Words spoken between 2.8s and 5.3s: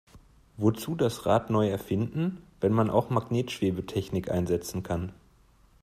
auch Magnetschwebetechnik einsetzen kann?